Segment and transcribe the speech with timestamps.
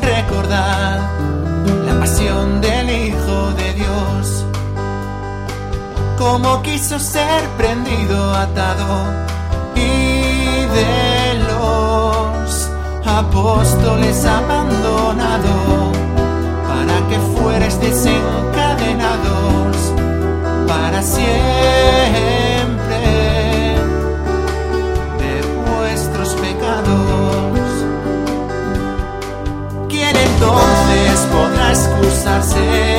[0.00, 1.00] Recordar
[1.86, 4.46] la pasión del Hijo de Dios,
[6.18, 9.04] como quiso ser prendido, atado
[9.74, 12.70] y de los
[13.06, 15.92] apóstoles abandonado,
[16.68, 18.51] para que fueres desencadenados
[32.32, 32.91] nascer.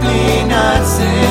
[0.00, 1.25] disciplinas.